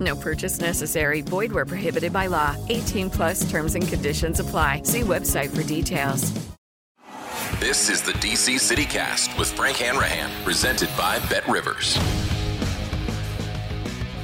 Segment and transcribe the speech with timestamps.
[0.00, 1.20] No purchase necessary.
[1.20, 2.56] Void where prohibited by law.
[2.70, 4.82] 18 plus terms and conditions apply.
[4.84, 6.32] See website for details.
[7.60, 11.98] This is the DC City Cast with Frank Hanrahan, presented by Bet Rivers.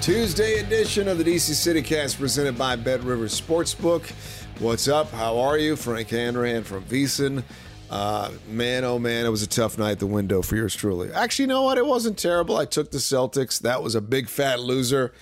[0.00, 4.10] Tuesday edition of the DC City Cast presented by Bet Rivers Sportsbook.
[4.58, 5.10] What's up?
[5.10, 5.76] How are you?
[5.76, 7.44] Frank Hanrahan from VSiN.
[7.88, 11.12] Uh, man, oh man, it was a tough night at the window for yours truly.
[11.12, 11.78] Actually, you know what?
[11.78, 12.56] It wasn't terrible.
[12.56, 13.60] I took the Celtics.
[13.60, 15.12] That was a big fat loser.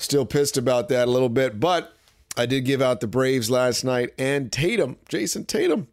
[0.00, 1.92] Still pissed about that a little bit, but
[2.34, 5.88] I did give out the Braves last night and Tatum, Jayson Tatum,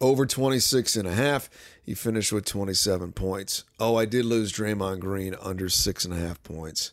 [0.00, 1.50] over 26 and a half.
[1.82, 3.64] He finished with 27 points.
[3.80, 6.92] Oh, I did lose Draymond Green under six and a half points.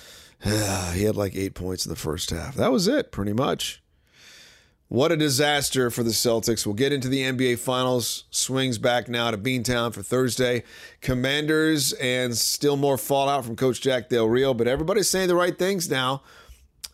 [0.42, 2.56] he had like eight points in the first half.
[2.56, 3.80] That was it, pretty much.
[4.90, 6.64] What a disaster for the Celtics.
[6.64, 8.24] We'll get into the NBA Finals.
[8.30, 10.64] Swings back now to Beantown for Thursday.
[11.02, 15.58] Commanders and still more fallout from Coach Jack Del Rio, but everybody's saying the right
[15.58, 16.22] things now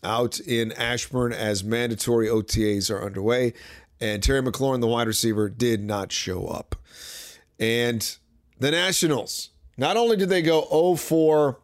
[0.03, 3.53] out in Ashburn as mandatory OTAs are underway.
[4.00, 6.75] And Terry McLaurin, the wide receiver, did not show up.
[7.60, 8.16] And
[8.59, 11.60] the Nationals, not only did they go 0 for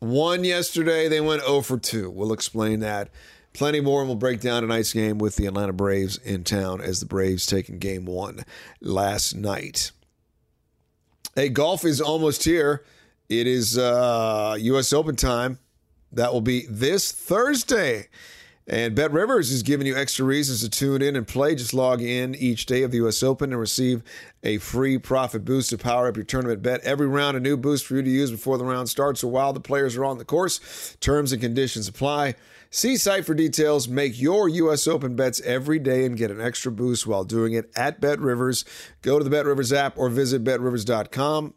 [0.00, 2.10] 1 yesterday, they went 0 for 2.
[2.10, 3.10] We'll explain that.
[3.58, 7.00] Plenty more, and we'll break down tonight's game with the Atlanta Braves in town as
[7.00, 8.44] the Braves taking game one
[8.80, 9.90] last night.
[11.34, 12.84] Hey, golf is almost here.
[13.28, 14.92] It is uh, U.S.
[14.92, 15.58] Open time.
[16.12, 18.06] That will be this Thursday.
[18.68, 21.56] And Bet Rivers is giving you extra reasons to tune in and play.
[21.56, 23.24] Just log in each day of the U.S.
[23.24, 24.04] Open and receive
[24.44, 26.80] a free profit boost to power up your tournament bet.
[26.82, 29.52] Every round, a new boost for you to use before the round starts or while
[29.52, 30.96] the players are on the course.
[31.00, 32.36] Terms and conditions apply.
[32.70, 33.88] See site for details.
[33.88, 34.86] Make your U.S.
[34.86, 38.64] Open bets every day and get an extra boost while doing it at Bet Rivers.
[39.00, 41.54] Go to the Bet Rivers app or visit betrivers.com.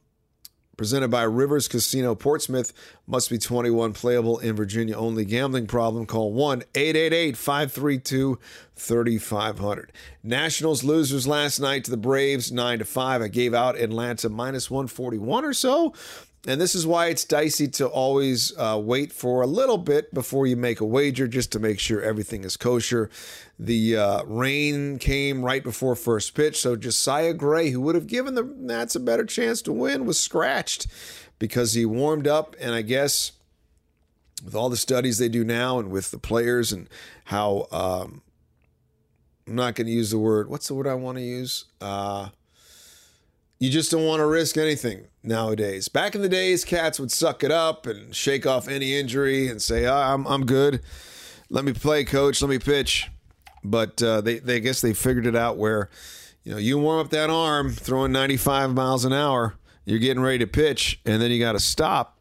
[0.77, 2.71] Presented by Rivers Casino Portsmouth.
[3.05, 5.25] Must be 21 playable in Virginia only.
[5.25, 6.05] Gambling problem?
[6.05, 8.39] Call 1 888 532
[8.77, 9.91] 3500.
[10.23, 13.21] Nationals losers last night to the Braves 9 to 5.
[13.21, 15.93] I gave out Atlanta minus 141 or so.
[16.47, 20.47] And this is why it's dicey to always uh, wait for a little bit before
[20.47, 23.11] you make a wager just to make sure everything is kosher.
[23.59, 28.33] The uh, rain came right before first pitch, so Josiah Gray, who would have given
[28.33, 30.87] the Nats a better chance to win, was scratched
[31.37, 32.55] because he warmed up.
[32.59, 33.33] And I guess
[34.43, 36.89] with all the studies they do now and with the players and
[37.25, 38.23] how um,
[39.47, 41.65] I'm not going to use the word, what's the word I want to use?
[41.79, 42.29] Uh,
[43.61, 45.87] you just don't want to risk anything nowadays.
[45.87, 49.61] Back in the days, cats would suck it up and shake off any injury and
[49.61, 50.81] say, oh, I'm, I'm good.
[51.47, 52.41] Let me play, coach.
[52.41, 53.11] Let me pitch.
[53.63, 55.91] But uh, they, they guess they figured it out where,
[56.43, 59.53] you know, you warm up that arm throwing 95 miles an hour,
[59.85, 62.17] you're getting ready to pitch, and then you got to stop.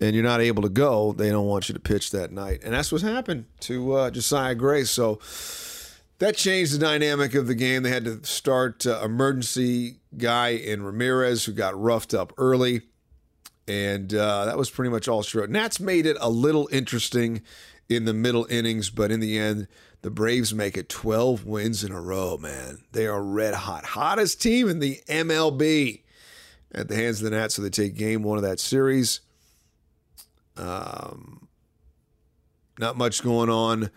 [0.00, 2.60] and you're not able to go, they don't want you to pitch that night.
[2.64, 4.84] And that's what happened to uh, Josiah Gray.
[4.84, 5.18] So
[6.20, 7.82] that changed the dynamic of the game.
[7.82, 12.82] They had to start uh, emergency guy in Ramirez, who got roughed up early.
[13.68, 15.50] And uh, that was pretty much all she wrote.
[15.50, 17.42] Nats made it a little interesting
[17.88, 19.68] in the middle innings, but in the end,
[20.02, 22.78] the Braves make it 12 wins in a row, man.
[22.92, 23.84] They are red hot.
[23.84, 26.02] Hottest team in the MLB
[26.72, 29.20] at the hands of the Nats, so they take game one of that series.
[30.56, 31.48] Um,
[32.78, 33.90] not much going on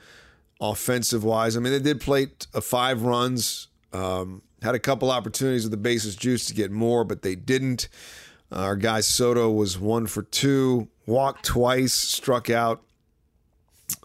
[0.59, 1.55] offensive wise.
[1.55, 5.77] I mean, they did plate uh, five runs, um, had a couple opportunities with the
[5.77, 7.89] bases juice to get more, but they didn't.
[8.51, 12.81] Uh, our guy Soto was one for two, walked twice, struck out.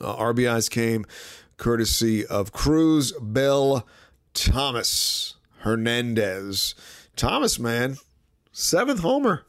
[0.00, 1.06] Uh, RBIs came
[1.56, 3.86] courtesy of Cruz, Bell,
[4.34, 6.74] Thomas, Hernandez.
[7.14, 7.96] Thomas, man,
[8.52, 9.44] seventh homer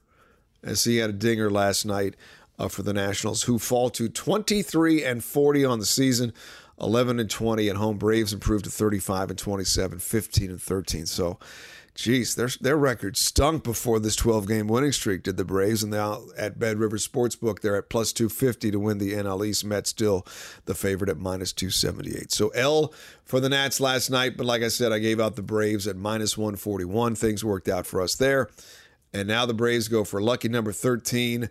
[0.63, 2.15] as he had a dinger last night
[2.59, 6.33] uh, for the Nationals, who fall to 23 and 40 on the season.
[6.81, 7.97] 11 and 20 at home.
[7.97, 11.05] Braves improved to 35 and 27, 15 and 13.
[11.05, 11.39] So,
[11.95, 15.23] geez, their their record stunk before this 12 game winning streak.
[15.23, 18.97] Did the Braves and now at Bet River Sportsbook they're at plus 250 to win
[18.97, 19.65] the NL East.
[19.65, 20.25] Mets still
[20.65, 22.31] the favorite at minus 278.
[22.31, 22.93] So L
[23.23, 25.95] for the Nats last night, but like I said, I gave out the Braves at
[25.95, 27.15] minus 141.
[27.15, 28.49] Things worked out for us there.
[29.11, 31.49] And now the Braves go for lucky number 13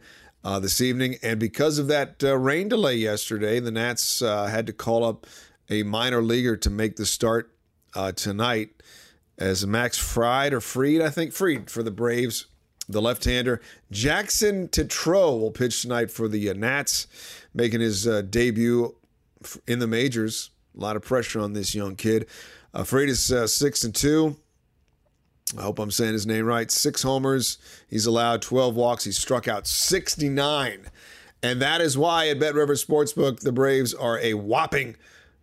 [0.48, 1.16] uh, this evening.
[1.22, 5.26] And because of that uh, rain delay yesterday, the Nats uh, had to call up
[5.68, 7.52] a minor leaguer to make the start
[7.94, 8.70] uh, tonight
[9.36, 12.46] as Max Fried or Freed, I think Freed for the Braves,
[12.88, 13.60] the left-hander.
[13.90, 17.08] Jackson Tetreault will pitch tonight for the uh, Nats,
[17.52, 18.96] making his debut
[19.66, 20.48] in the majors.
[20.74, 22.26] A lot of pressure on this young kid.
[22.72, 24.38] Uh, Freed is six and two.
[25.56, 26.70] I hope I'm saying his name right.
[26.70, 27.58] Six homers.
[27.88, 29.04] He's allowed 12 walks.
[29.04, 30.86] He struck out 69.
[31.42, 34.96] And that is why at Bet River Sportsbook, the Braves are a whopping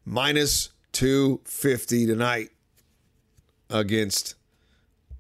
[0.06, 2.50] minus 250 tonight
[3.70, 4.36] against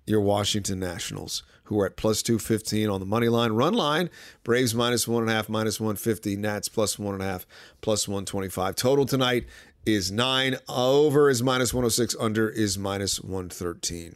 [0.05, 3.53] your Washington Nationals, who are at plus 215 on the money line.
[3.53, 4.09] Run line,
[4.43, 7.47] Braves minus one and a half, minus 150, Nats plus one and a half,
[7.81, 8.75] plus 125.
[8.75, 9.45] Total tonight
[9.85, 10.57] is nine.
[10.67, 14.15] Over is minus 106, under is minus 113.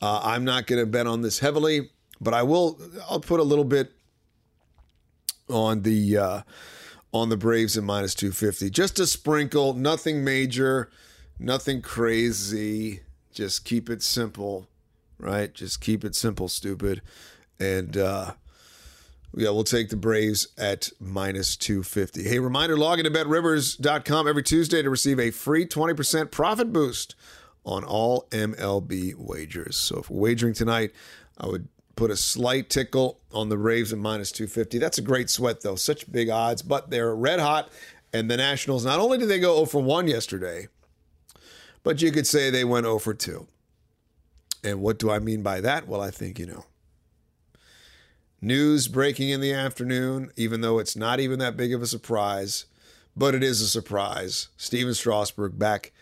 [0.00, 2.80] Uh, I'm not going to bet on this heavily, but I will.
[3.08, 3.92] I'll put a little bit
[5.48, 6.42] on the uh,
[7.12, 8.70] on the Braves at minus 250.
[8.70, 10.90] Just a sprinkle, nothing major,
[11.38, 13.00] nothing crazy.
[13.32, 14.68] Just keep it simple,
[15.18, 15.52] right?
[15.52, 17.02] Just keep it simple, stupid.
[17.60, 18.34] And uh,
[19.34, 22.24] yeah, we'll take the Braves at minus 250.
[22.24, 27.14] Hey, reminder log into betrivers.com every Tuesday to receive a free 20% profit boost
[27.64, 29.76] on all MLB wagers.
[29.76, 30.92] So if we're wagering tonight,
[31.36, 34.78] I would put a slight tickle on the Braves at minus 250.
[34.78, 35.76] That's a great sweat, though.
[35.76, 37.70] Such big odds, but they're red hot.
[38.12, 40.68] And the Nationals, not only did they go 0 for 1 yesterday,
[41.82, 43.46] but you could say they went 0 for 2.
[44.64, 45.86] And what do I mean by that?
[45.86, 46.64] Well, I think you know.
[48.40, 52.66] News breaking in the afternoon, even though it's not even that big of a surprise,
[53.16, 54.48] but it is a surprise.
[54.56, 55.92] Stephen Strasburg back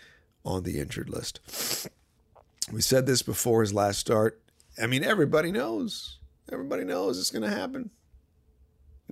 [0.44, 1.88] on the injured list.
[2.70, 4.40] We said this before his last start.
[4.80, 6.18] I mean, everybody knows.
[6.52, 7.90] Everybody knows it's going to happen.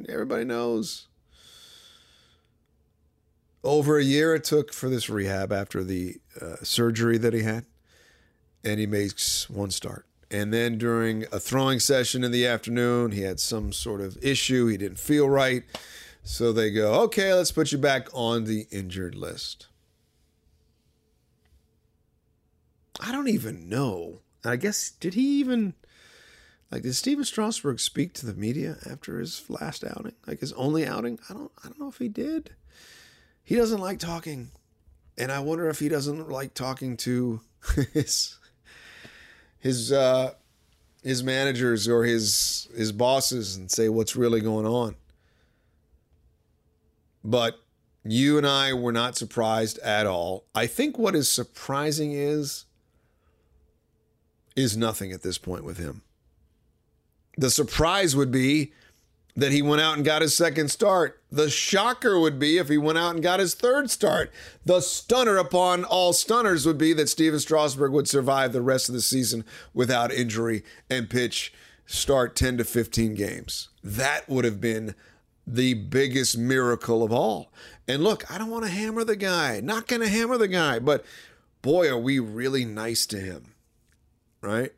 [0.09, 1.07] Everybody knows.
[3.63, 7.65] Over a year it took for this rehab after the uh, surgery that he had,
[8.63, 10.05] and he makes one start.
[10.35, 14.67] And then during a throwing session in the afternoon, he had some sort of issue.
[14.67, 15.63] He didn't feel right.
[16.25, 19.69] So they go, okay, let's put you back on the injured list.
[22.99, 24.23] I don't even know.
[24.45, 25.75] I guess did he even
[26.69, 30.17] like did Stephen Strasburg speak to the media after his last outing?
[30.27, 31.21] Like his only outing?
[31.31, 32.51] I don't I don't know if he did.
[33.45, 34.51] He doesn't like talking.
[35.17, 37.41] And I wonder if he doesn't like talking to
[37.93, 38.37] his
[39.65, 40.35] his uh
[41.03, 44.95] his managers or his his bosses and say what's really going on.
[47.25, 47.59] But
[48.05, 50.45] you and I were not surprised at all.
[50.55, 52.67] I think what is surprising is
[54.55, 56.03] is nothing at this point with him.
[57.39, 58.73] The surprise would be
[59.37, 61.21] that he went out and got his second start.
[61.31, 64.33] The shocker would be if he went out and got his third start.
[64.65, 68.95] The stunner upon all stunners would be that Stephen Strasburg would survive the rest of
[68.95, 71.53] the season without injury and pitch
[71.87, 73.69] start 10 to 15 games.
[73.83, 74.95] That would have been
[75.47, 77.53] the biggest miracle of all.
[77.89, 79.61] And look, I don't want to hammer the guy.
[79.61, 81.05] Not going to hammer the guy, but
[81.61, 83.55] boy, are we really nice to him
[84.45, 84.73] right?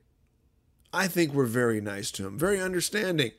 [0.92, 3.32] I think we're very nice to him, very understanding.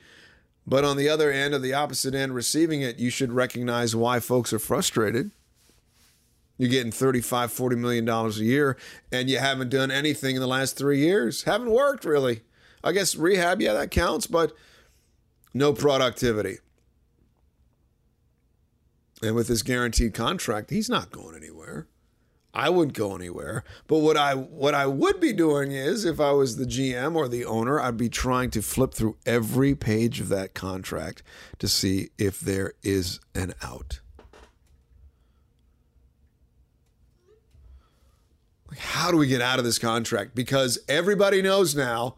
[0.68, 4.20] But on the other end, of the opposite end, receiving it, you should recognize why
[4.20, 5.32] folks are frustrated.
[6.58, 8.78] You're getting 35, 40 million dollars a year,
[9.12, 11.44] and you haven't done anything in the last three years.
[11.44, 12.42] Haven't worked really.
[12.84, 14.54] I guess rehab, yeah, that counts, but
[15.54, 16.58] no productivity.
[19.22, 21.88] And with this guaranteed contract, he's not going anywhere.
[22.58, 23.64] I wouldn't go anywhere.
[23.86, 27.28] But what I what I would be doing is if I was the GM or
[27.28, 31.22] the owner, I'd be trying to flip through every page of that contract
[31.60, 34.00] to see if there is an out.
[38.76, 40.34] How do we get out of this contract?
[40.34, 42.16] Because everybody knows now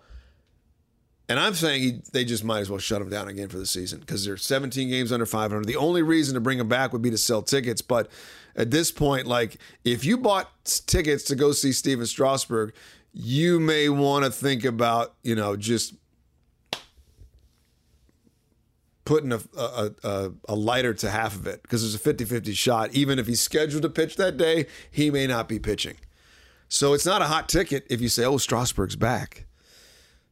[1.29, 3.67] and I'm saying he, they just might as well shut him down again for the
[3.67, 5.65] season because they're 17 games under 500.
[5.67, 7.83] The only reason to bring him back would be to sell tickets.
[7.83, 8.09] But
[8.59, 12.73] at this point, like if you bought tickets to go see Stephen Strasburg,
[13.13, 15.95] you may want to think about, you know, just
[19.05, 22.53] putting a, a, a, a lighter to half of it because there's a 50 50
[22.53, 22.93] shot.
[22.93, 25.95] Even if he's scheduled to pitch that day, he may not be pitching.
[26.67, 29.45] So it's not a hot ticket if you say, oh, Strasburg's back.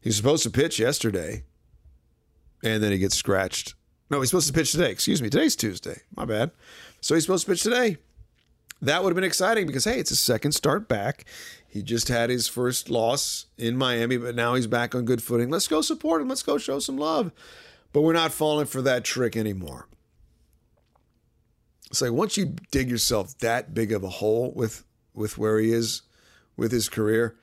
[0.01, 1.43] He was supposed to pitch yesterday,
[2.63, 3.73] and then he gets scratched.
[4.09, 4.91] No, he's supposed to pitch today.
[4.91, 5.29] Excuse me.
[5.29, 6.01] Today's Tuesday.
[6.15, 6.51] My bad.
[7.01, 7.97] So he's supposed to pitch today.
[8.81, 11.25] That would have been exciting because, hey, it's a second start back.
[11.67, 15.49] He just had his first loss in Miami, but now he's back on good footing.
[15.49, 16.29] Let's go support him.
[16.29, 17.31] Let's go show some love.
[17.91, 19.87] But we're not falling for that trick anymore.
[21.89, 25.71] It's like once you dig yourself that big of a hole with with where he
[25.71, 26.03] is
[26.55, 27.37] with his career,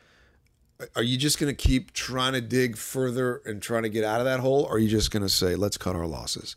[0.94, 4.20] are you just going to keep trying to dig further and trying to get out
[4.20, 4.64] of that hole?
[4.64, 6.56] Or are you just going to say, let's cut our losses?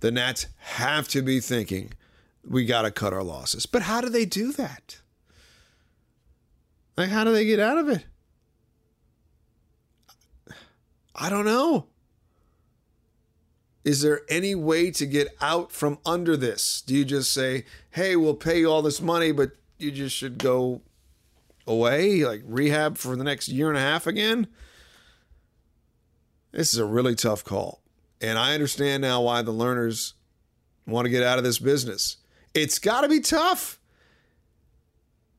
[0.00, 1.92] The Nats have to be thinking,
[2.44, 3.66] we got to cut our losses.
[3.66, 5.00] But how do they do that?
[6.96, 8.04] Like, how do they get out of it?
[11.14, 11.86] I don't know.
[13.84, 16.82] Is there any way to get out from under this?
[16.82, 20.38] Do you just say, hey, we'll pay you all this money, but you just should
[20.38, 20.82] go
[21.66, 24.46] away, like rehab for the next year and a half again.
[26.52, 27.82] This is a really tough call.
[28.20, 30.12] And I understand now why the Lerners
[30.86, 32.18] want to get out of this business.
[32.54, 33.78] It's got to be tough.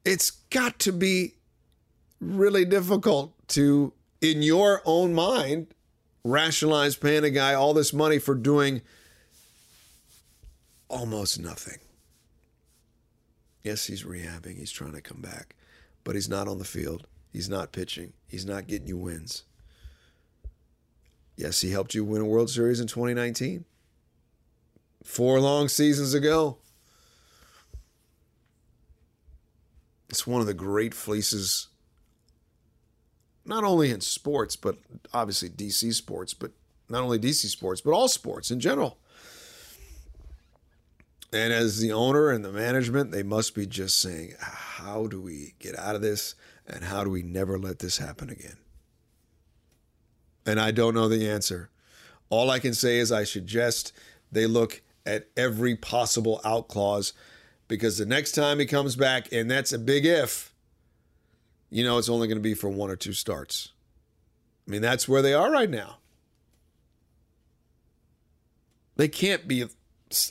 [0.06, 1.36] It's got to be
[2.20, 5.68] really difficult to, in your own mind,
[6.24, 8.82] rationalize paying a guy all this money for doing
[10.90, 11.80] almost nothing.
[13.64, 15.56] Yes, he's rehabbing, he's trying to come back
[16.04, 17.08] but he's not on the field.
[17.32, 18.14] He's not pitching.
[18.28, 19.44] He's not getting you wins.
[21.36, 23.66] Yes, he helped you win a World Series in 2019.
[25.04, 26.58] Four long seasons ago.
[30.14, 31.70] It's one of the great fleeces,
[33.46, 34.78] not only in sports, but
[35.12, 36.52] obviously DC sports, but
[36.88, 39.00] not only DC sports, but all sports in general.
[41.34, 45.56] And as the owner and the management, they must be just saying, how do we
[45.58, 46.36] get out of this?
[46.68, 48.58] And how do we never let this happen again?
[50.46, 51.72] And I don't know the answer.
[52.30, 53.94] All I can say is I suggest
[54.32, 57.14] they look at every possible out clause
[57.68, 60.54] because the next time he comes back, and that's a big if,
[61.70, 63.72] you know, it's only going to be for one or two starts.
[64.68, 65.98] I mean, that's where they are right now.
[68.96, 69.66] They can't be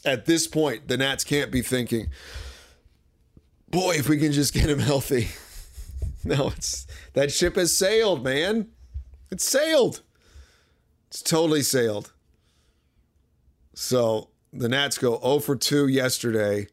[0.05, 2.09] at this point, the Nats can't be thinking,
[3.69, 5.29] boy, if we can just get him healthy.
[6.25, 8.69] no, it's that ship has sailed, man.
[9.31, 10.03] It's sailed.
[11.09, 12.12] It's totally sailed.
[13.75, 16.69] So the Nats go 0 for 2 yesterday.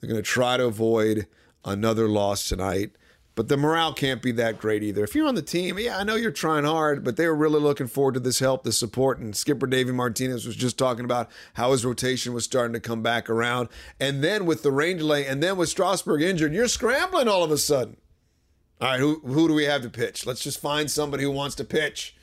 [0.00, 1.26] They're going to try to avoid
[1.64, 2.92] another loss tonight.
[3.36, 5.04] But the morale can't be that great either.
[5.04, 7.60] If you're on the team, yeah, I know you're trying hard, but they were really
[7.60, 9.18] looking forward to this help, this support.
[9.18, 13.02] And skipper Davey Martinez was just talking about how his rotation was starting to come
[13.02, 13.68] back around.
[13.98, 17.50] And then with the rain delay, and then with Strasburg injured, you're scrambling all of
[17.50, 17.96] a sudden.
[18.80, 20.26] All right, who, who do we have to pitch?
[20.26, 22.16] Let's just find somebody who wants to pitch,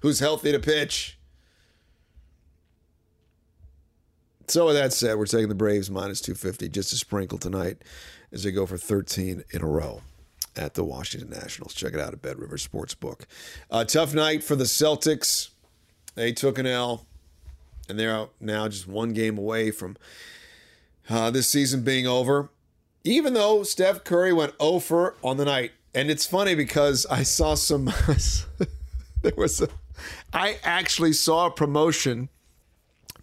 [0.00, 1.18] who's healthy to pitch.
[4.46, 7.78] So with that said, we're taking the Braves minus 250 just to sprinkle tonight
[8.32, 10.02] as they go for 13 in a row
[10.56, 11.74] at the Washington Nationals.
[11.74, 13.22] Check it out at Bet River Sportsbook.
[13.70, 15.48] Uh, tough night for the Celtics.
[16.14, 17.06] They took an L,
[17.88, 19.96] and they're now just one game away from
[21.08, 22.50] uh, this season being over.
[23.02, 27.54] Even though Steph Curry went over on the night, and it's funny because I saw
[27.54, 27.86] some.
[29.22, 29.68] there was a.
[30.32, 32.28] I actually saw a promotion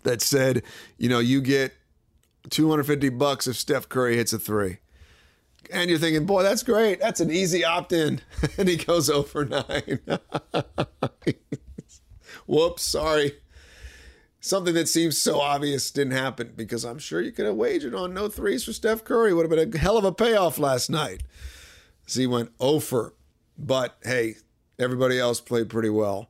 [0.04, 0.64] that said,
[0.98, 1.74] you know, you get
[2.50, 4.78] 250 bucks if Steph Curry hits a three.
[5.72, 7.00] And you're thinking, boy, that's great.
[7.00, 8.22] That's an easy opt in.
[8.58, 10.00] and he goes over nine.
[12.48, 13.34] Whoops, sorry.
[14.40, 18.14] Something that seems so obvious didn't happen because I'm sure you could have wagered on
[18.14, 19.34] no threes for Steph Curry.
[19.34, 21.22] Would have been a hell of a payoff last night.
[22.10, 23.14] Z went over.
[23.58, 24.38] But hey,
[24.80, 26.30] everybody else played pretty well.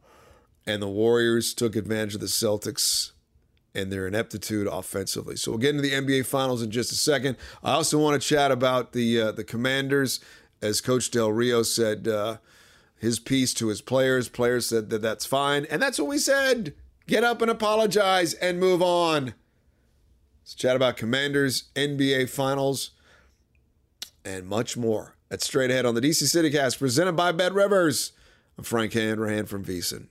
[0.68, 3.12] And the Warriors took advantage of the Celtics
[3.74, 5.36] and their ineptitude offensively.
[5.36, 7.38] So we'll get into the NBA Finals in just a second.
[7.63, 10.20] I also want to chat about the uh, the Commanders,
[10.62, 12.38] as Coach Del Rio said uh,
[12.98, 14.30] his piece to his players.
[14.30, 16.74] Players said that that's fine, and that's what we said.
[17.08, 19.34] Get up and apologize and move on.
[20.44, 22.92] Let's chat about Commanders, NBA Finals,
[24.24, 25.16] and much more.
[25.30, 28.12] That's straight ahead on the DC CityCast, presented by Bet Rivers.
[28.58, 30.08] I'm Frank Hanrahan from VSiN.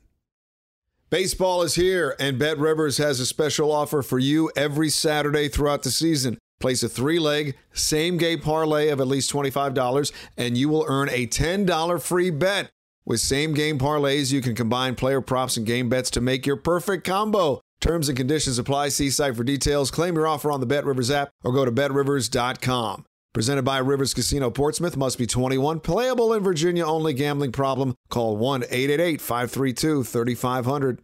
[1.10, 5.82] Baseball is here, and Bet Rivers has a special offer for you every Saturday throughout
[5.82, 6.38] the season.
[6.60, 11.08] Place a three leg, same game parlay of at least $25, and you will earn
[11.08, 12.70] a $10 free bet.
[13.04, 16.56] With same game parlays, you can combine player props and game bets to make your
[16.56, 17.60] perfect combo.
[17.80, 18.90] Terms and conditions apply.
[18.90, 19.90] See site for details.
[19.90, 23.04] Claim your offer on the Bet Rivers app or go to betrivers.com.
[23.32, 27.14] Presented by Rivers Casino Portsmouth, must be 21, playable in Virginia only.
[27.14, 27.94] Gambling problem?
[28.08, 31.00] Call 1 888 532 3500.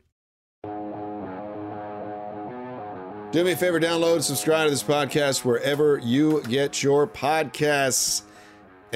[3.30, 8.22] Do me a favor, download subscribe to this podcast wherever you get your podcasts.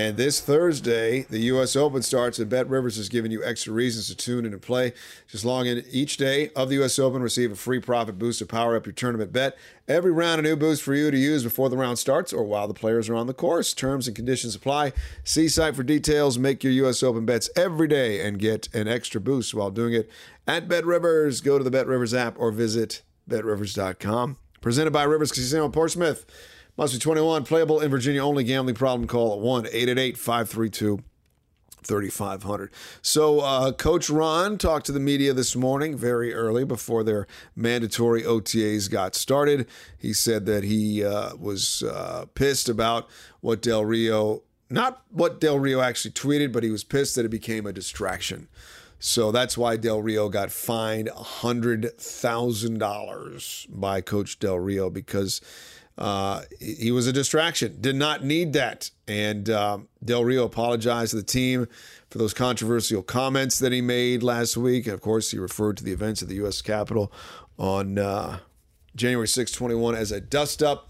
[0.00, 1.76] And this Thursday, the U.S.
[1.76, 4.94] Open starts, and Bet Rivers is giving you extra reasons to tune in and play.
[5.28, 6.98] Just log in each day of the U.S.
[6.98, 9.58] Open, receive a free profit boost to power up your tournament bet.
[9.86, 12.66] Every round, a new boost for you to use before the round starts or while
[12.66, 13.74] the players are on the course.
[13.74, 14.94] Terms and conditions apply.
[15.22, 16.38] See site for details.
[16.38, 17.02] Make your U.S.
[17.02, 20.08] Open bets every day and get an extra boost while doing it
[20.46, 21.42] at Bet Rivers.
[21.42, 24.38] Go to the Bet Rivers app or visit betrivers.com.
[24.62, 26.24] Presented by Rivers Casino Portsmouth.
[26.80, 28.42] Must be 21, playable in Virginia only.
[28.42, 31.02] Gambling problem call at 1 888 532
[31.82, 32.70] 3500.
[33.02, 38.22] So, uh, Coach Ron talked to the media this morning very early before their mandatory
[38.22, 39.68] OTAs got started.
[39.98, 43.10] He said that he uh, was uh, pissed about
[43.42, 47.30] what Del Rio, not what Del Rio actually tweeted, but he was pissed that it
[47.30, 48.48] became a distraction.
[48.98, 55.42] So that's why Del Rio got fined $100,000 by Coach Del Rio because
[56.00, 58.90] uh, he was a distraction, did not need that.
[59.06, 61.68] And um, Del Rio apologized to the team
[62.08, 64.86] for those controversial comments that he made last week.
[64.86, 66.62] Of course, he referred to the events at the U.S.
[66.62, 67.12] Capitol
[67.58, 68.38] on uh,
[68.96, 70.88] January 6, 21 as a dust up.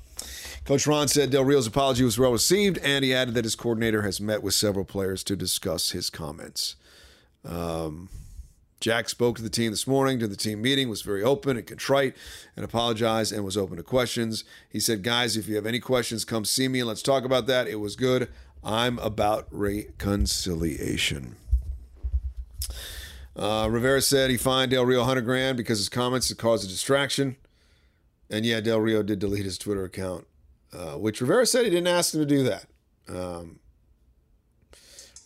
[0.65, 4.03] Coach Ron said Del Rio's apology was well received, and he added that his coordinator
[4.03, 6.77] has met with several players to discuss his comments.
[7.45, 8.11] Um,
[8.81, 11.67] Jack spoke to the team this morning, to the team meeting, was very open and
[11.67, 12.17] contrite
[12.57, 14.43] and apologized and was open to questions.
[14.71, 17.47] He said, Guys, if you have any questions, come see me and let's talk about
[17.47, 17.69] that.
[17.69, 18.31] It was good.
[18.65, 21.37] I'm about reconciliation.
[23.37, 26.69] Uh, Rivera said he fined Del Rio 100 grand because his comments had caused a
[26.69, 27.37] distraction.
[28.31, 30.27] And yeah, Del Rio did delete his Twitter account,
[30.73, 32.67] uh, which Rivera said he didn't ask him to do that.
[33.09, 33.61] Um,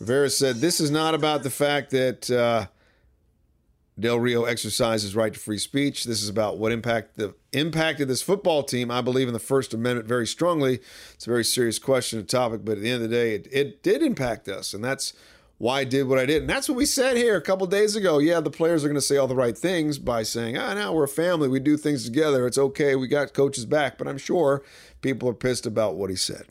[0.00, 2.66] Rivera said this is not about the fact that uh,
[3.98, 6.04] Del Rio exercises right to free speech.
[6.04, 8.90] This is about what impact the impact of this football team.
[8.90, 10.80] I believe in the First Amendment very strongly.
[11.14, 13.48] It's a very serious question and topic, but at the end of the day, it,
[13.52, 15.12] it did impact us, and that's
[15.58, 16.42] why I did what I did.
[16.42, 18.18] And that's what we said here a couple days ago.
[18.18, 20.92] Yeah, the players are going to say all the right things by saying, "Ah, now
[20.92, 21.46] we're a family.
[21.48, 22.48] We do things together.
[22.48, 22.96] It's okay.
[22.96, 24.64] We got coaches back." But I'm sure
[25.02, 26.46] people are pissed about what he said,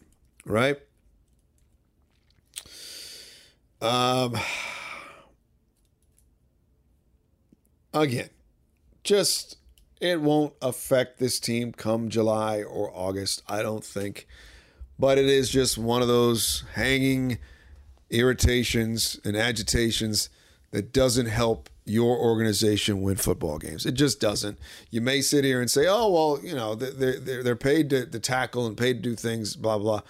[0.46, 0.78] right?
[3.82, 4.38] Um,
[7.94, 8.30] again,
[9.04, 9.58] just
[10.02, 14.28] it won't affect this team come July or August, I don't think.
[15.00, 17.40] But it is just one of those hanging
[18.10, 20.30] irritations and agitations
[20.72, 23.86] that doesn't help your organization win football games.
[23.86, 24.58] It just doesn't.
[24.90, 28.20] You may sit here and say, "Oh, well, you know, they're they're, paid to, to
[28.20, 30.02] tackle and paid to do things, blah blah."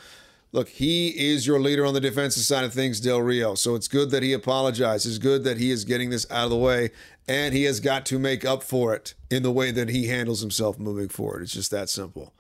[0.52, 3.56] Look, he is your leader on the defensive side of things, Del Rio.
[3.56, 5.08] So it's good that he apologized.
[5.08, 6.92] It's good that he is getting this out of the way,
[7.28, 10.42] and he has got to make up for it in the way that he handles
[10.42, 11.44] himself moving forward.
[11.44, 12.34] It's just that simple.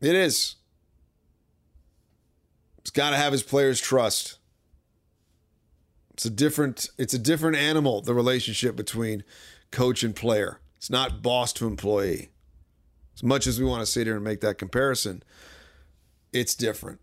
[0.00, 0.56] It is.
[2.82, 4.38] He's got to have his players' trust.
[6.12, 9.22] It's a different it's a different animal, the relationship between
[9.70, 10.60] coach and player.
[10.76, 12.30] It's not boss to employee.
[13.14, 15.22] As much as we want to sit here and make that comparison,
[16.32, 17.00] it's different.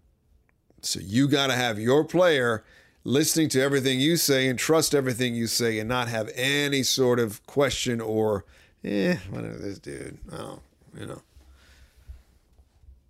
[0.82, 2.64] So you got to have your player
[3.04, 7.20] listening to everything you say and trust everything you say and not have any sort
[7.20, 8.46] of question or,
[8.84, 10.18] eh, whatever this dude.
[10.32, 10.60] Oh,
[10.98, 11.22] you know.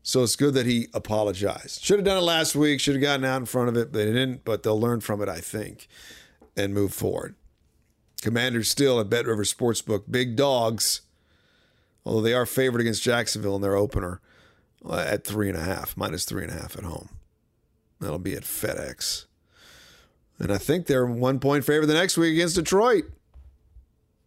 [0.02, 1.82] So it's good that he apologized.
[1.82, 4.00] Should have done it last week, should have gotten out in front of it, but
[4.00, 5.88] they didn't, but they'll learn from it, I think,
[6.58, 7.36] and move forward.
[8.22, 11.02] Commanders still at Bet River Sportsbook, big dogs,
[12.06, 14.20] although they are favored against Jacksonville in their opener
[14.86, 17.10] uh, at three and a half, minus three and a half at home.
[18.00, 19.26] That'll be at FedEx.
[20.40, 23.06] And I think they're one point favorite the next week against Detroit.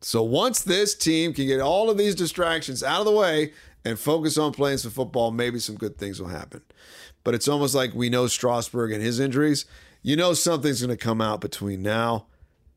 [0.01, 3.53] So once this team can get all of these distractions out of the way
[3.85, 6.63] and focus on playing some football, maybe some good things will happen.
[7.25, 9.65] But it's almost like we know Strasburg and his injuries.
[10.03, 12.27] You know something's going to come out between now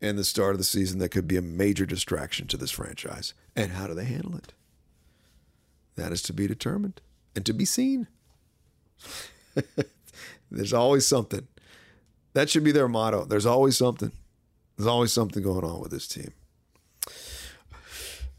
[0.02, 3.34] and the start of the season that could be a major distraction to this franchise.
[3.56, 4.54] And how do they handle it?
[5.96, 7.02] That is to be determined
[7.36, 8.08] and to be seen.
[10.52, 11.48] There's always something.
[12.34, 13.26] That should be their motto.
[13.26, 14.12] There's always something.
[14.78, 16.32] There's always something going on with this team.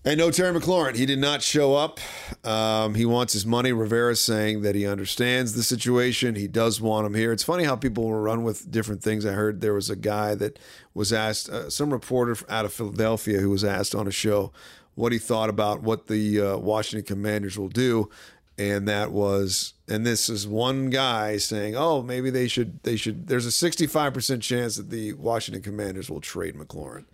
[0.03, 0.97] And no Terry McLaurin.
[0.97, 2.01] He did not show up.
[2.43, 3.71] Um, he wants his money.
[3.71, 6.37] Rivera saying that he understands the situation.
[6.37, 7.33] He does want him here.
[7.33, 9.27] It's funny how people will run with different things.
[9.27, 10.59] I heard there was a guy that
[10.95, 14.53] was asked, uh, some reporter out of Philadelphia who was asked on a show
[14.95, 18.09] what he thought about what the uh, Washington Commanders will do.
[18.57, 23.27] And that was, and this is one guy saying, "Oh, maybe they should, they should."
[23.27, 27.05] There's a 65% chance that the Washington Commanders will trade McLaurin.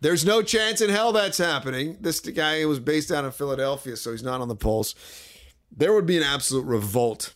[0.00, 1.96] There's no chance in hell that's happening.
[2.00, 4.94] This guy was based out of Philadelphia, so he's not on the pulse.
[5.74, 7.34] There would be an absolute revolt.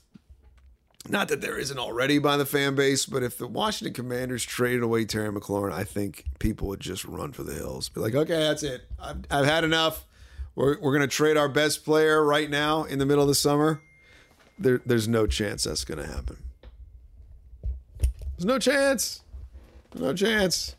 [1.09, 4.83] Not that there isn't already by the fan base, but if the Washington Commanders traded
[4.83, 7.89] away Terry McLaurin, I think people would just run for the hills.
[7.89, 8.83] Be like, okay, that's it.
[9.01, 10.05] I've, I've had enough.
[10.55, 13.35] We're, we're going to trade our best player right now in the middle of the
[13.35, 13.81] summer.
[14.59, 16.37] There, there's no chance that's going to happen.
[18.37, 19.23] There's no chance.
[19.95, 20.77] No chance.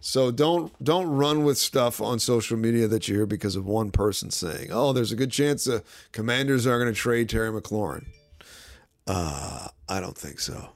[0.00, 3.90] So don't don't run with stuff on social media that you hear because of one
[3.90, 8.06] person saying, "Oh, there's a good chance the Commanders are going to trade Terry McLaurin."
[9.06, 10.70] Uh, I don't think so.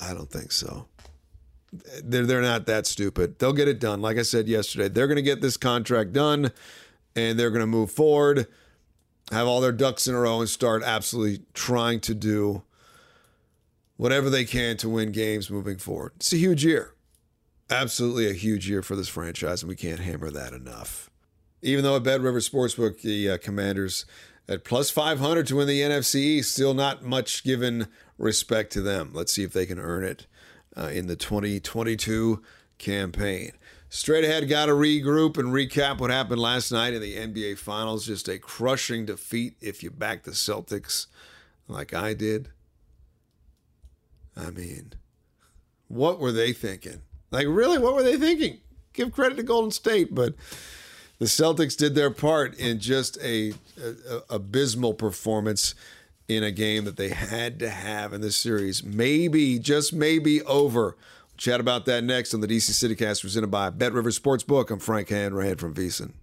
[0.00, 0.86] I don't think so.
[2.02, 3.38] They're they're not that stupid.
[3.38, 4.00] They'll get it done.
[4.00, 6.50] Like I said yesterday, they're going to get this contract done,
[7.14, 8.48] and they're going to move forward,
[9.30, 12.62] have all their ducks in a row, and start absolutely trying to do
[13.96, 16.12] whatever they can to win games moving forward.
[16.16, 16.94] It's a huge year
[17.70, 21.10] absolutely a huge year for this franchise, and we can't hammer that enough.
[21.62, 24.06] Even though at Bet River Sportsbook, the uh, Commanders
[24.48, 29.10] at plus 500 to win the NFC East, still not much given respect to them.
[29.12, 30.26] Let's see if they can earn it
[30.76, 32.42] uh, in the 2022
[32.78, 33.52] campaign.
[33.90, 38.06] Straight ahead, got to regroup and recap what happened last night in the NBA Finals.
[38.06, 41.06] Just a crushing defeat if you back the Celtics
[41.68, 42.50] like I did.
[44.36, 44.92] I mean,
[45.88, 47.00] what were they thinking?
[47.30, 48.58] Like, really, what were they thinking?
[48.92, 50.34] Give credit to Golden State, but
[51.18, 55.74] the Celtics did their part in just a, a, a abysmal performance
[56.28, 58.84] in a game that they had to have in this series.
[58.84, 60.96] Maybe, just maybe over.
[61.38, 64.70] Chat about that next on the DC CityCast presented by Bet River Sportsbook.
[64.70, 66.14] I'm Frank Hanrahan from VSiN.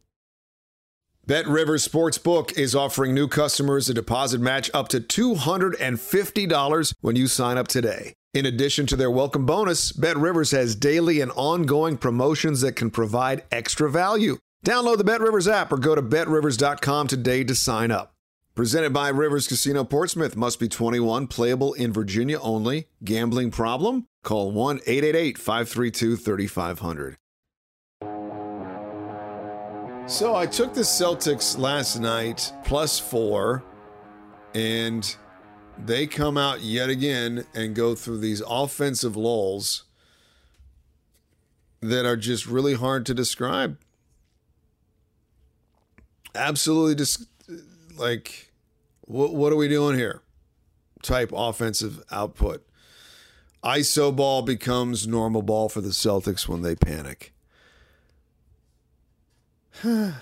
[1.25, 7.27] Bet River Sportsbook is offering new customers a deposit match up to $250 when you
[7.27, 8.13] sign up today.
[8.33, 12.91] In addition to their welcome bonus, Bet Rivers has daily and ongoing promotions that can
[12.91, 14.37] provide extra value.
[14.65, 18.11] Download the Bet Rivers app or go to betrivers.com today to sign up.
[18.53, 22.87] Presented by Rivers Casino Portsmouth, must be 21, playable in Virginia only.
[23.03, 24.07] Gambling problem?
[24.25, 27.17] Call 1 888 532 3500.
[30.07, 33.63] So I took the Celtics last night plus four,
[34.55, 35.15] and
[35.77, 39.83] they come out yet again and go through these offensive lulls
[41.81, 43.77] that are just really hard to describe.
[46.33, 47.27] Absolutely, just
[47.95, 48.51] like,
[49.01, 50.23] what, what are we doing here?
[51.03, 52.65] Type offensive output.
[53.65, 57.33] ISO ball becomes normal ball for the Celtics when they panic.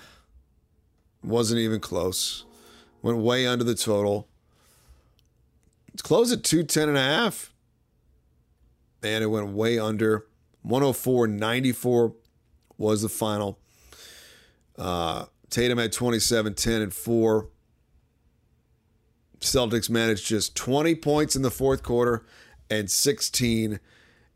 [1.22, 2.46] Wasn't even close.
[3.02, 4.28] Went way under the total.
[5.92, 7.52] It's closed at 210 and a half.
[9.02, 10.26] And it went way under.
[10.66, 12.14] 104.94
[12.78, 13.58] was the final.
[14.78, 17.48] Uh, Tatum had 27, 10, and 4.
[19.40, 22.24] Celtics managed just 20 points in the fourth quarter
[22.70, 23.80] and 16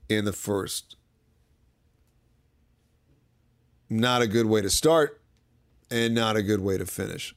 [0.09, 0.97] in the first.
[3.91, 5.21] Not a good way to start
[5.91, 7.35] and not a good way to finish.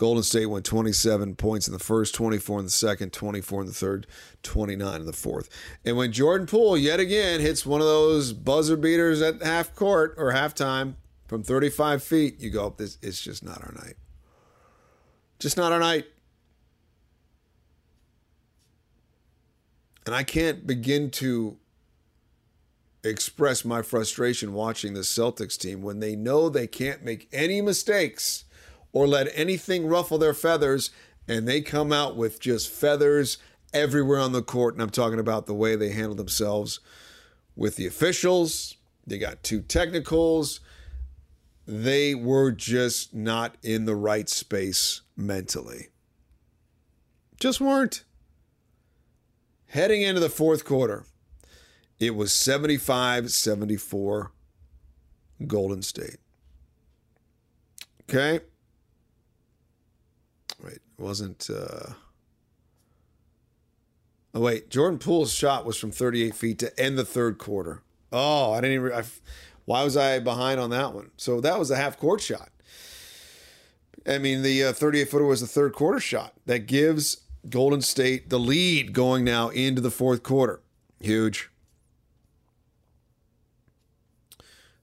[0.00, 3.74] Golden State went 27 points in the first, 24 in the second, 24 in the
[3.74, 4.06] third,
[4.42, 5.50] 29 in the fourth.
[5.84, 10.14] And when Jordan Poole yet again hits one of those buzzer beaters at half court
[10.16, 10.94] or halftime
[11.26, 13.96] from 35 feet, you go, this it's just not our night.
[15.38, 16.06] Just not our night.
[20.06, 21.58] And I can't begin to
[23.02, 28.44] express my frustration watching the Celtics team when they know they can't make any mistakes
[28.92, 30.90] or let anything ruffle their feathers
[31.28, 33.38] and they come out with just feathers
[33.72, 36.80] everywhere on the court and I'm talking about the way they handle themselves
[37.56, 38.76] with the officials.
[39.06, 40.60] They got two technicals.
[41.66, 45.88] They were just not in the right space mentally.
[47.38, 48.04] Just weren't.
[49.70, 51.04] Heading into the fourth quarter,
[52.00, 54.32] it was 75 74
[55.46, 56.16] Golden State.
[58.02, 58.40] Okay.
[60.60, 61.48] Wait, it wasn't.
[61.48, 61.92] Uh...
[64.34, 64.70] Oh, wait.
[64.70, 67.82] Jordan Poole's shot was from 38 feet to end the third quarter.
[68.10, 68.92] Oh, I didn't even.
[68.92, 69.04] I,
[69.66, 71.12] why was I behind on that one?
[71.16, 72.48] So that was a half court shot.
[74.04, 78.30] I mean, the uh, 38 footer was the third quarter shot that gives Golden State
[78.30, 80.60] the lead going now into the fourth quarter.
[81.00, 81.50] Huge.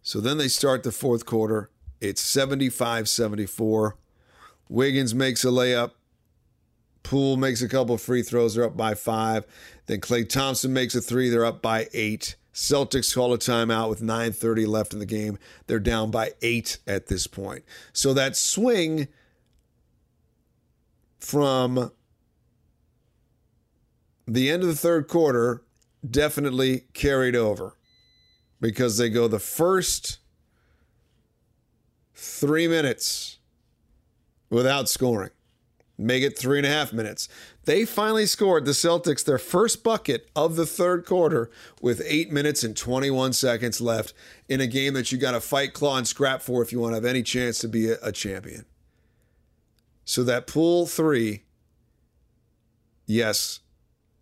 [0.02, 1.70] So then they start the fourth quarter.
[2.00, 3.98] It's 75 74.
[4.70, 5.92] Wiggins makes a layup.
[7.04, 8.56] Poole makes a couple free throws.
[8.56, 9.46] They're up by five.
[9.86, 11.30] Then Klay Thompson makes a three.
[11.30, 12.36] They're up by eight.
[12.54, 15.38] Celtics call a timeout with 9:30 left in the game.
[15.68, 17.64] They're down by 8 at this point.
[17.94, 19.10] So that swing
[21.20, 21.92] from
[24.28, 25.64] the end of the third quarter
[26.08, 27.78] definitely carried over
[28.60, 30.20] because they go the first
[32.14, 33.38] three minutes
[34.50, 35.30] without scoring.
[36.00, 37.28] Make it three and a half minutes.
[37.66, 41.50] They finally scored the Celtics their first bucket of the third quarter
[41.82, 44.14] with eight minutes and 21 seconds left
[44.48, 46.92] in a game that you got to fight, claw, and scrap for if you want
[46.92, 48.66] to have any chance to be a, a champion.
[50.06, 51.44] So that Poole three,
[53.08, 53.60] yes,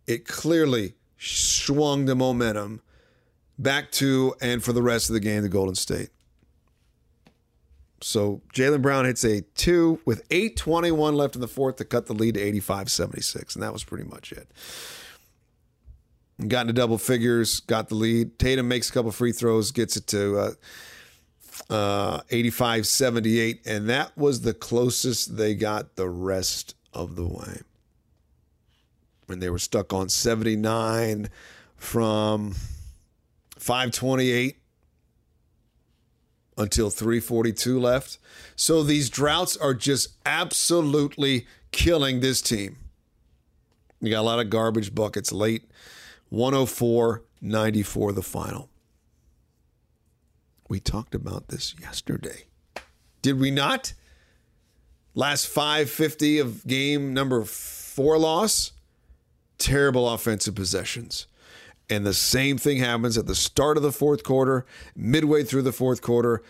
[0.06, 2.80] it clearly swung the momentum
[3.58, 6.10] back to and for the rest of the game to Golden State.
[8.02, 12.12] So Jaylen Brown hits a two with 8.21 left in the fourth to cut the
[12.12, 13.54] lead to 85 76.
[13.54, 14.48] And that was pretty much it.
[16.46, 18.38] Got into double figures, got the lead.
[18.38, 20.38] Tatum makes a couple free throws, gets it to
[21.70, 23.66] uh, uh, 85 78.
[23.66, 27.62] And that was the closest they got the rest of the way.
[29.28, 31.28] And they were stuck on 79
[31.76, 32.54] from
[33.58, 34.58] 528
[36.56, 38.18] until 342 left.
[38.54, 42.78] So these droughts are just absolutely killing this team.
[44.00, 45.70] You got a lot of garbage buckets late.
[46.28, 48.68] 104 94 the final.
[50.68, 52.46] We talked about this yesterday.
[53.22, 53.94] Did we not?
[55.14, 58.72] Last 550 of game number 4 loss.
[59.58, 61.26] Terrible offensive possessions.
[61.88, 64.66] And the same thing happens at the start of the fourth quarter,
[64.96, 66.42] midway through the fourth quarter.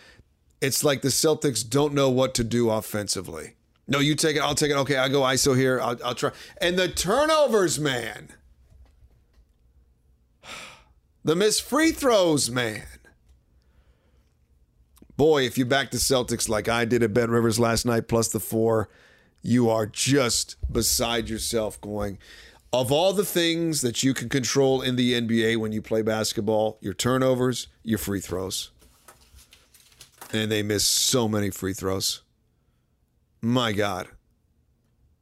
[0.61, 3.53] It's like the Celtics don't know what to do offensively.
[3.87, 4.41] No, you take it.
[4.41, 4.77] I'll take it.
[4.77, 5.79] Okay, I'll go ISO here.
[5.79, 6.31] I'll, I'll try.
[6.59, 8.29] And the turnovers, man.
[11.23, 12.83] The missed free throws, man.
[15.15, 18.27] Boy, if you back the Celtics like I did at Bet Rivers last night, plus
[18.27, 18.89] the four,
[19.41, 22.17] you are just beside yourself going,
[22.73, 26.77] of all the things that you can control in the NBA when you play basketball,
[26.81, 28.71] your turnovers, your free throws.
[30.33, 32.23] And they miss so many free throws.
[33.41, 34.07] My God.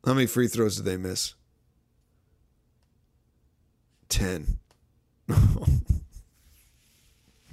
[0.06, 1.36] How many free throws did they miss?
[4.10, 4.60] 10.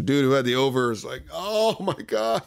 [0.02, 2.42] Dude who had the over is like, oh my God.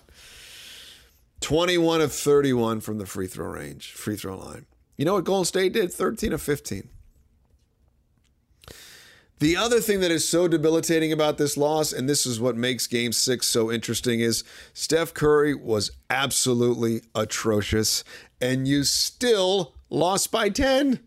[1.42, 4.66] 21 of 31 from the free throw range, free throw line.
[4.98, 5.94] You know what Golden State did?
[5.94, 6.90] 13 of 15.
[9.40, 12.88] The other thing that is so debilitating about this loss, and this is what makes
[12.88, 18.06] game six so interesting, is Steph Curry was absolutely atrocious,
[18.40, 21.00] and you still lost by 10.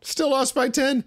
[0.00, 1.04] Still lost by 10.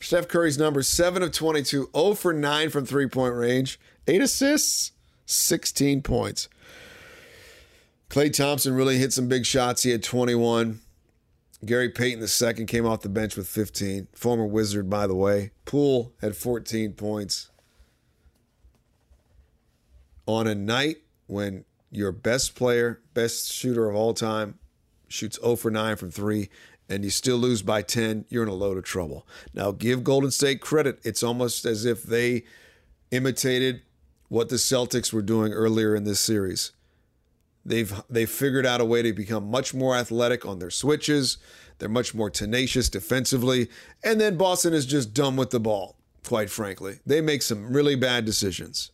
[0.00, 4.92] Steph Curry's number 7 of 22, 0 for 9 from three point range, 8 assists,
[5.24, 6.48] 16 points.
[8.10, 9.82] Klay Thompson really hit some big shots.
[9.82, 10.80] He had 21.
[11.66, 14.08] Gary Payton II came off the bench with 15.
[14.12, 15.50] Former Wizard, by the way.
[15.64, 17.50] Poole had 14 points.
[20.26, 24.58] On a night when your best player, best shooter of all time,
[25.08, 26.48] shoots 0 for 9 from 3,
[26.88, 29.26] and you still lose by 10, you're in a load of trouble.
[29.52, 30.98] Now, give Golden State credit.
[31.02, 32.44] It's almost as if they
[33.10, 33.82] imitated
[34.28, 36.72] what the Celtics were doing earlier in this series.
[37.66, 41.38] They've they've figured out a way to become much more athletic on their switches.
[41.78, 43.68] They're much more tenacious defensively,
[44.02, 45.96] and then Boston is just dumb with the ball.
[46.24, 48.90] Quite frankly, they make some really bad decisions.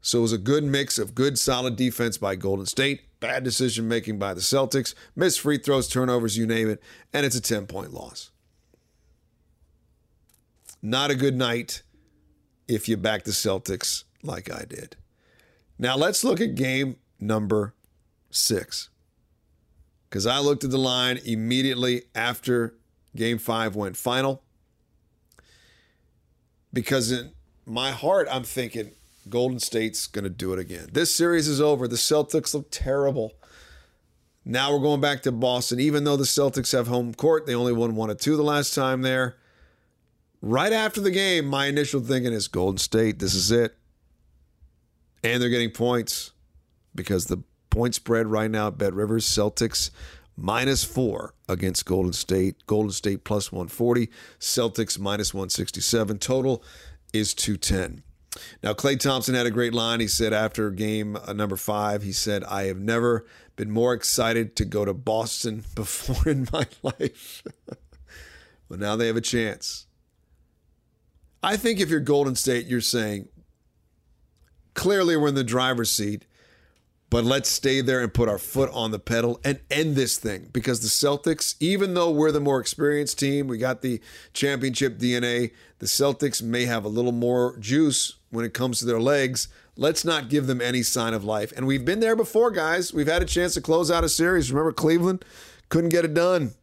[0.00, 3.88] So it was a good mix of good, solid defense by Golden State, bad decision
[3.88, 7.66] making by the Celtics, missed free throws, turnovers, you name it, and it's a 10
[7.66, 8.30] point loss.
[10.82, 11.82] Not a good night
[12.68, 14.96] if you back the Celtics like I did.
[15.78, 17.74] Now let's look at game number
[18.30, 18.90] six.
[20.08, 22.74] Because I looked at the line immediately after
[23.16, 24.42] game five went final.
[26.72, 27.32] Because in
[27.66, 28.92] my heart, I'm thinking
[29.28, 30.88] Golden State's going to do it again.
[30.92, 31.88] This series is over.
[31.88, 33.32] The Celtics look terrible.
[34.44, 35.80] Now we're going back to Boston.
[35.80, 38.74] Even though the Celtics have home court, they only won one or two the last
[38.74, 39.36] time there.
[40.42, 43.74] Right after the game, my initial thinking is Golden State, this is it.
[45.22, 46.33] And they're getting points
[46.94, 49.90] because the point spread right now at Bet Rivers, Celtics
[50.36, 52.66] minus four against Golden State.
[52.66, 56.18] Golden State plus 140, Celtics minus 167.
[56.18, 56.62] Total
[57.12, 58.02] is 210.
[58.62, 60.00] Now, Klay Thompson had a great line.
[60.00, 63.26] He said after game uh, number five, he said, I have never
[63.56, 67.42] been more excited to go to Boston before in my life.
[68.68, 69.86] well, now they have a chance.
[71.42, 73.28] I think if you're Golden State, you're saying,
[74.72, 76.26] clearly we're in the driver's seat,
[77.14, 80.50] but let's stay there and put our foot on the pedal and end this thing
[80.52, 84.00] because the Celtics, even though we're the more experienced team, we got the
[84.32, 88.98] championship DNA, the Celtics may have a little more juice when it comes to their
[88.98, 89.46] legs.
[89.76, 91.52] Let's not give them any sign of life.
[91.56, 92.92] And we've been there before, guys.
[92.92, 94.50] We've had a chance to close out a series.
[94.50, 95.24] Remember Cleveland?
[95.68, 96.54] Couldn't get it done.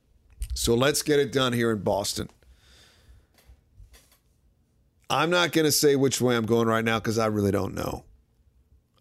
[0.54, 2.30] So let's get it done here in Boston.
[5.10, 7.74] I'm not going to say which way I'm going right now because I really don't
[7.74, 8.04] know.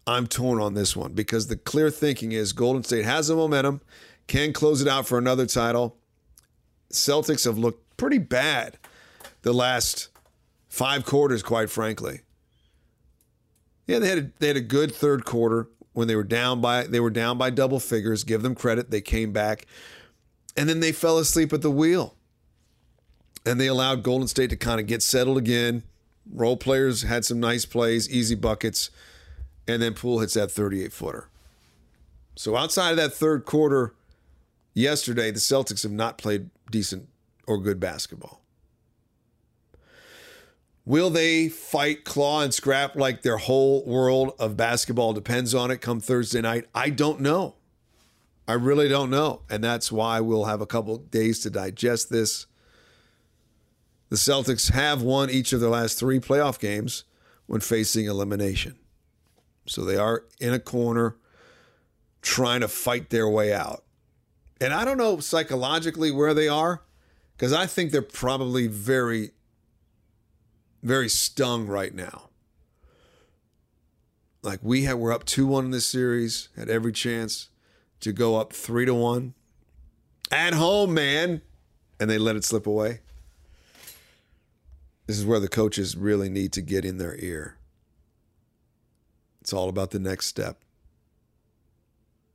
[0.07, 3.81] I'm torn on this one because the clear thinking is Golden State has the momentum,
[4.27, 5.97] can close it out for another title.
[6.91, 8.77] Celtics have looked pretty bad
[9.43, 10.09] the last
[10.67, 12.21] five quarters, quite frankly.
[13.87, 16.83] Yeah, they had a, they had a good third quarter when they were down by
[16.83, 18.23] they were down by double figures.
[18.23, 19.65] Give them credit; they came back,
[20.55, 22.15] and then they fell asleep at the wheel,
[23.45, 25.83] and they allowed Golden State to kind of get settled again.
[26.31, 28.89] Role players had some nice plays, easy buckets,
[29.67, 31.29] and then Poole hits that 38 footer.
[32.35, 33.93] So outside of that third quarter
[34.73, 37.07] yesterday, the Celtics have not played decent
[37.47, 38.41] or good basketball.
[40.85, 45.79] Will they fight, claw, and scrap like their whole world of basketball depends on it
[45.79, 46.65] come Thursday night?
[46.73, 47.55] I don't know.
[48.47, 49.43] I really don't know.
[49.49, 52.47] And that's why we'll have a couple days to digest this.
[54.09, 57.03] The Celtics have won each of their last three playoff games
[57.45, 58.75] when facing elimination.
[59.65, 61.15] So they are in a corner
[62.21, 63.83] trying to fight their way out.
[64.59, 66.83] And I don't know psychologically where they are
[67.35, 69.31] because I think they're probably very,
[70.83, 72.29] very stung right now.
[74.43, 77.49] Like we had, we're up 2 1 in this series, had every chance
[78.01, 79.33] to go up 3 to 1
[80.31, 81.41] at home, man.
[81.99, 83.01] And they let it slip away.
[85.05, 87.57] This is where the coaches really need to get in their ear.
[89.51, 90.61] It's all about the next step.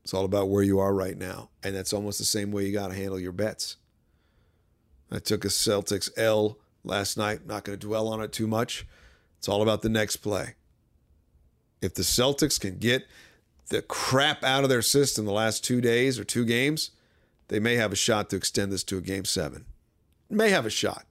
[0.04, 1.48] It's all about where you are right now.
[1.62, 3.76] And that's almost the same way you got to handle your bets.
[5.10, 7.46] I took a Celtics L last night.
[7.46, 8.86] Not going to dwell on it too much.
[9.38, 10.56] It's all about the next play.
[11.80, 13.06] If the Celtics can get
[13.70, 16.90] the crap out of their system the last two days or two games,
[17.48, 19.64] they may have a shot to extend this to a game seven.
[20.28, 21.06] May have a shot.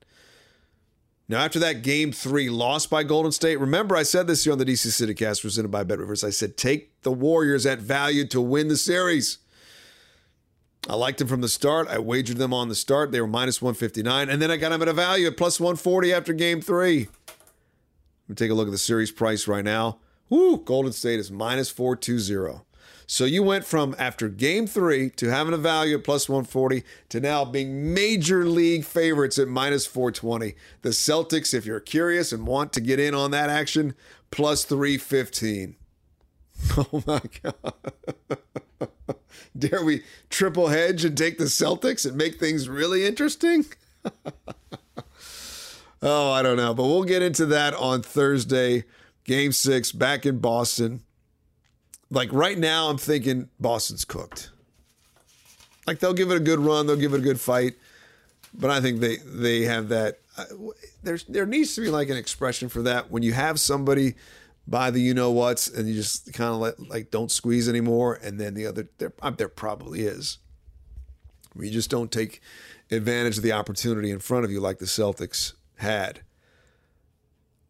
[1.27, 4.59] Now, after that game three loss by Golden State, remember I said this here on
[4.59, 6.23] the DC CityCast presented by Bet Rivers.
[6.23, 9.39] I said, take the Warriors at value to win the series.
[10.87, 11.87] I liked them from the start.
[11.87, 13.11] I wagered them on the start.
[13.11, 14.29] They were minus 159.
[14.29, 17.07] And then I got them at a value at plus 140 after game three.
[17.27, 19.97] Let me take a look at the series price right now.
[20.29, 22.64] Woo, Golden State is minus 420.
[23.07, 27.19] So you went from after game three to having a value at plus 140 to
[27.19, 30.55] now being major league favorites at minus 420.
[30.81, 33.95] The Celtics, if you're curious and want to get in on that action,
[34.31, 35.75] plus 315.
[36.77, 37.73] Oh my God.
[39.57, 43.65] Dare we triple hedge and take the Celtics and make things really interesting?
[46.01, 46.73] oh, I don't know.
[46.73, 48.85] But we'll get into that on Thursday.
[49.25, 51.01] Game six back in Boston.
[52.15, 54.49] Like right now, I'm thinking Boston's cooked.
[55.85, 57.73] Like they'll give it a good run, they'll give it a good fight,
[58.53, 60.19] but I think they they have that.
[60.37, 60.45] Uh,
[61.03, 64.15] there's there needs to be like an expression for that when you have somebody
[64.65, 68.17] by the you know what's, and you just kind of let, like don't squeeze anymore.
[68.23, 70.37] And then the other, there, uh, there probably is.
[71.53, 72.41] You just don't take
[72.91, 76.21] advantage of the opportunity in front of you like the Celtics had.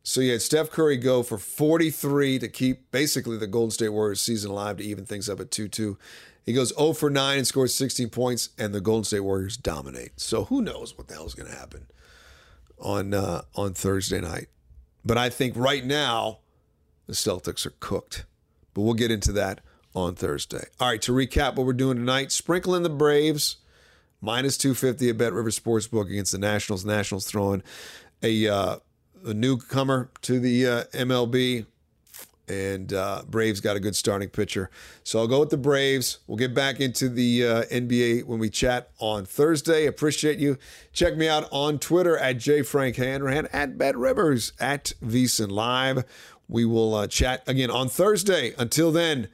[0.08, 4.22] So you had Steph Curry go for 43 to keep basically the Golden State Warriors
[4.22, 5.98] season alive to even things up at 2 2.
[6.46, 10.12] He goes 0 for 9 and scores 16 points, and the Golden State Warriors dominate.
[10.18, 11.88] So who knows what the hell is going to happen
[12.78, 14.46] on uh, on Thursday night?
[15.04, 16.42] But I think right now
[17.08, 18.26] the Celtics are cooked.
[18.76, 19.62] But we'll get into that
[19.96, 20.68] on Thursday.
[20.80, 23.58] All right, to recap what we're doing tonight, sprinkling the Braves
[24.22, 26.86] minus 250 at Bet River Sportsbook against the Nationals.
[26.86, 27.64] Nationals throwing
[28.22, 28.76] a uh,
[29.26, 31.66] a newcomer to the uh, MLB,
[32.48, 34.70] and uh, Braves got a good starting pitcher.
[35.04, 36.20] So I'll go with the Braves.
[36.28, 39.88] We'll get back into the uh, NBA when we chat on Thursday.
[39.88, 40.58] Appreciate you.
[40.94, 46.04] Check me out on Twitter at jfrankhanrahan, at Bet Rivers, at VSiN Live.
[46.48, 48.54] We will uh, chat again on Thursday.
[48.58, 49.30] Until then,